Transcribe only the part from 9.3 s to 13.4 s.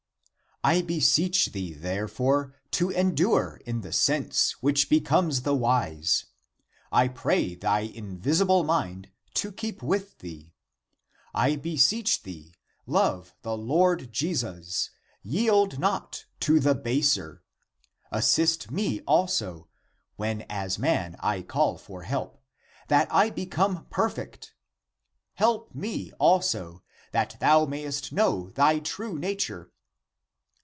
to keep with thee. I beseech thee, love